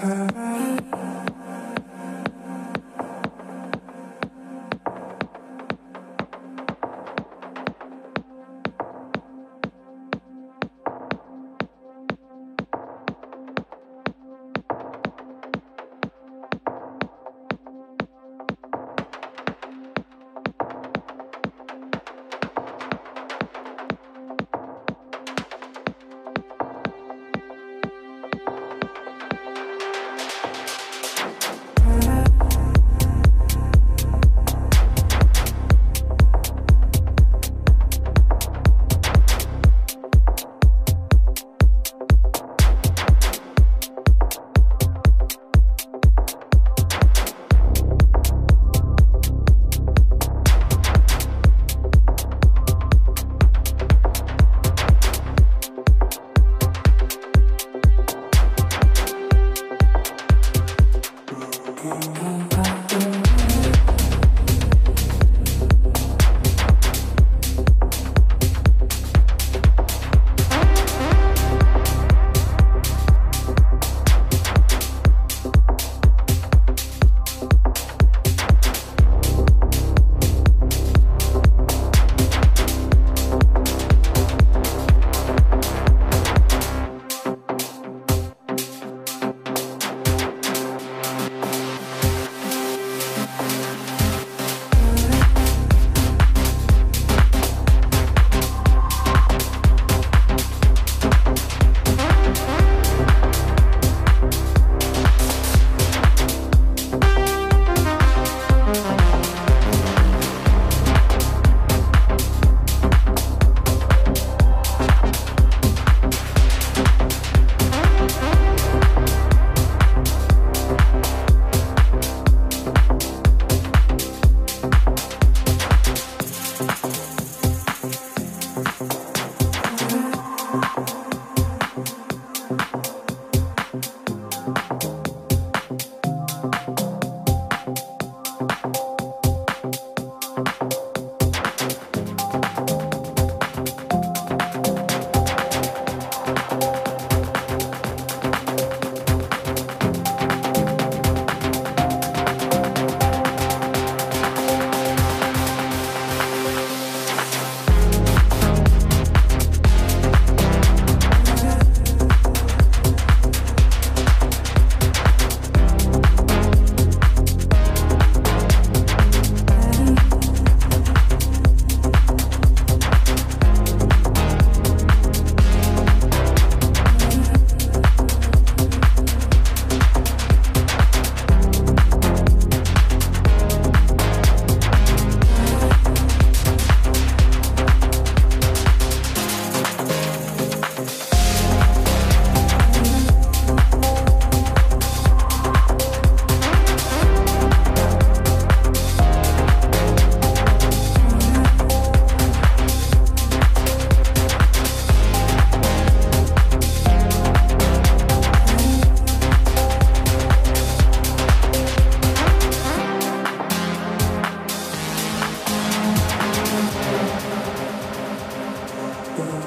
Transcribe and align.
time. 0.00 0.49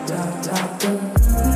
Thank 0.06 1.53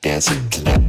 dancing 0.00 0.48
tonight. 0.50 0.87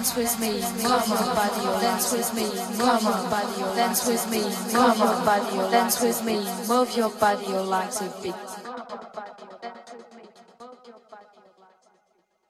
Dance 0.00 0.16
with 0.16 0.40
me, 0.40 0.52
move 0.82 1.08
your 1.08 1.34
body, 1.36 1.80
dance 1.82 2.12
with 2.14 2.34
me, 2.34 2.44
move 2.78 3.02
your 3.02 3.22
body, 3.28 3.60
dance 3.76 4.06
with 4.06 4.30
me, 4.30 4.42
move 4.72 4.96
your 4.96 5.24
body, 5.26 5.56
dance 5.70 6.00
with 6.00 6.24
me, 6.24 6.36
move 6.66 6.96
your 6.96 7.10
body 7.10 7.46
like 7.46 7.92
a 8.00 8.22
beat. 8.22 8.34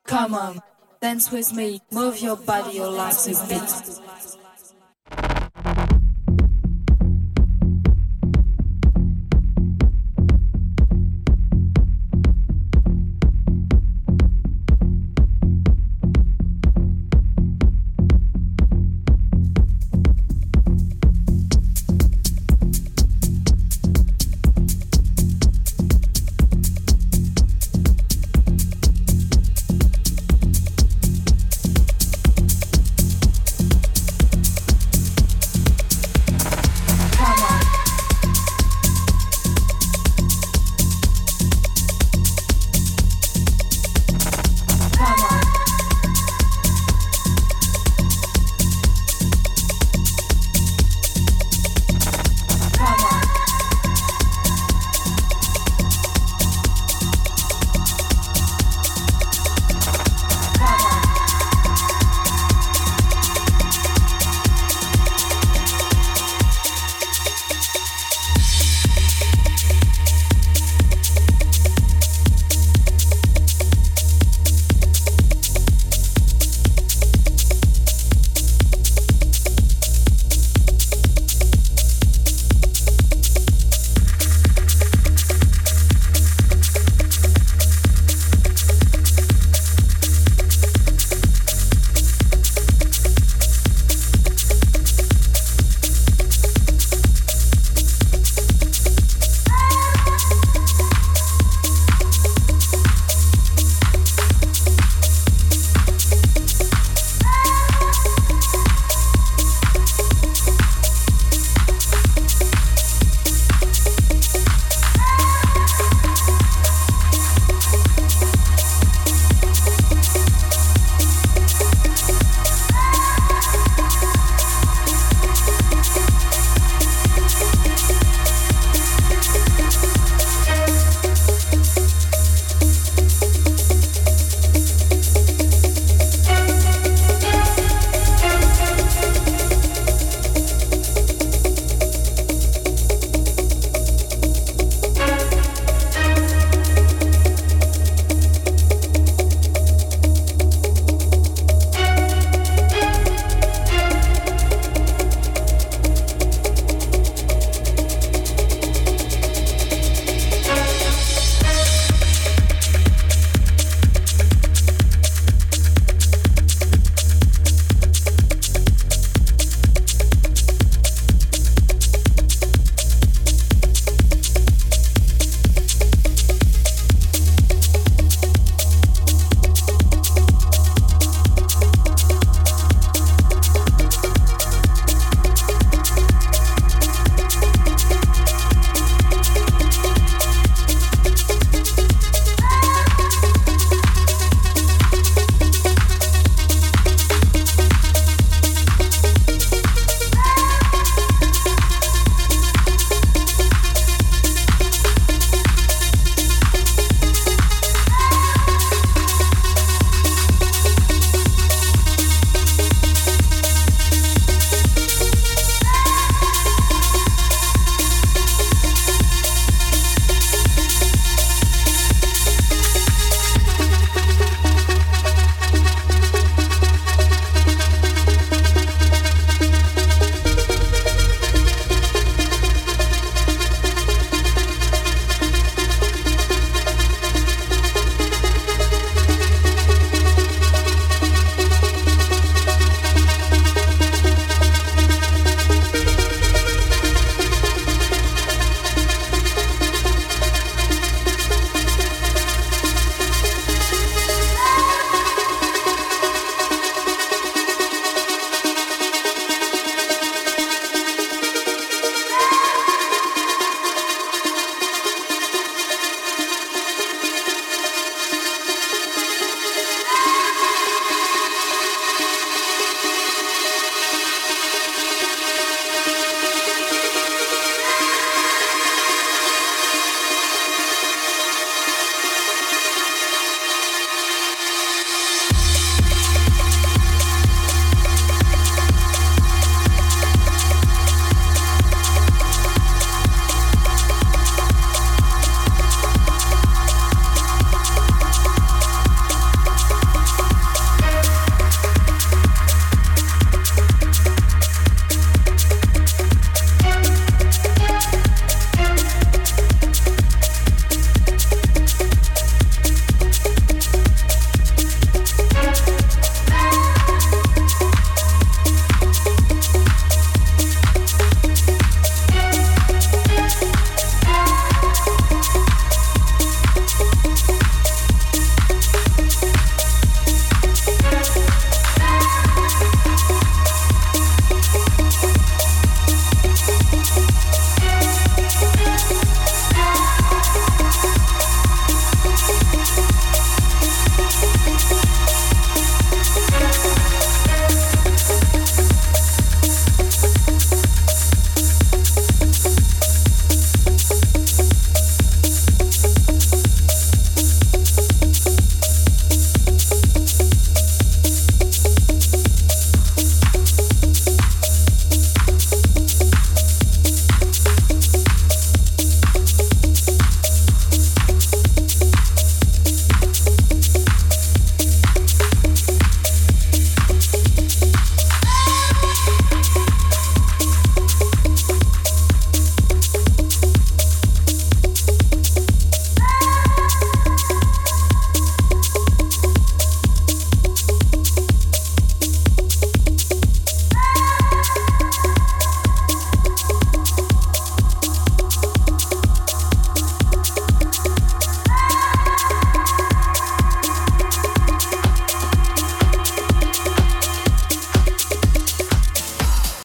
Come 0.05 0.35
on, 0.35 0.61
dance 1.03 1.33
with 1.33 1.53
me, 1.53 1.81
move 1.91 2.21
your 2.21 2.37
body 2.37 2.77
You 2.77 2.89
like 2.89 3.19
a 3.27 3.35
beat. 3.49 4.40